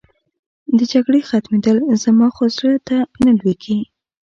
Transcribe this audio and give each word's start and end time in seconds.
د 0.77 0.79
جګړې 0.91 1.21
ختمېدل، 1.29 1.77
زما 2.03 2.27
خو 2.35 2.43
زړه 2.55 2.73
ته 2.87 2.97
نه 3.23 3.31
لوېږي. 3.39 3.79